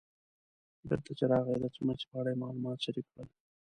بېرته 0.87 1.11
چې 1.17 1.23
راغی 1.31 1.55
د 1.61 1.65
څمڅې 1.75 2.05
په 2.09 2.15
اړه 2.19 2.29
یې 2.33 2.41
معلومات 2.41 2.77
شریک 2.85 3.05
کړل. 3.11 3.27